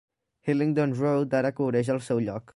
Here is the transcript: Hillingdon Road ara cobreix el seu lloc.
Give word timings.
Hillingdon 0.49 0.95
Road 1.03 1.37
ara 1.43 1.53
cobreix 1.61 1.95
el 1.99 2.03
seu 2.09 2.27
lloc. 2.29 2.49